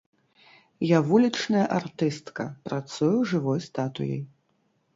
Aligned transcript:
Я 0.97 1.01
вулічная 1.09 1.65
артыстка, 1.79 2.47
працую 2.71 3.13
жывой 3.35 3.65
статуяй. 3.69 4.21